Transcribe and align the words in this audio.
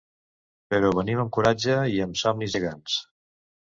Però 0.73 0.87
venim 1.01 1.21
amb 1.23 1.33
coratge 1.37 1.77
i 1.99 2.03
amb 2.07 2.21
somnis 2.25 2.57
gegants. 2.59 2.97